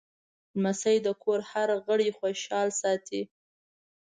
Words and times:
لمسی 0.55 0.97
د 1.05 1.07
کور 1.23 1.39
هر 1.51 1.69
غړی 1.85 2.09
خوشحال 2.19 2.69
ساتي. 2.81 3.21